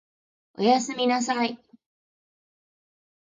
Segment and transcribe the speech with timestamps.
[0.55, 1.59] お休みなさい